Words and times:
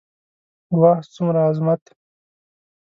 واه 0.79 0.97
څومره 1.13 1.39
عظمت. 1.49 1.81